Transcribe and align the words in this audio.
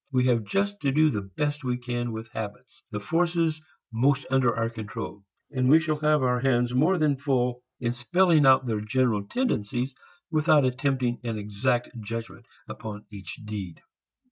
We 0.11 0.25
have 0.25 0.45
just 0.45 0.79
to 0.81 0.91
do 0.91 1.11
the 1.11 1.21
best 1.21 1.63
we 1.63 1.77
can 1.77 2.11
with 2.11 2.27
habits, 2.31 2.81
the 2.89 2.99
forces 2.99 3.61
most 3.93 4.25
under 4.31 4.55
our 4.57 4.67
control; 4.71 5.23
and 5.51 5.69
we 5.69 5.79
shall 5.79 5.99
have 5.99 6.23
our 6.23 6.39
hands 6.39 6.73
more 6.73 6.97
than 6.97 7.17
full 7.17 7.61
in 7.79 7.93
spelling 7.93 8.43
out 8.43 8.65
their 8.65 8.81
general 8.81 9.27
tendencies 9.27 9.93
without 10.31 10.65
attempting 10.65 11.19
an 11.23 11.37
exact 11.37 11.89
judgment 12.01 12.47
upon 12.67 13.05
each 13.11 13.35
deed. 13.45 13.79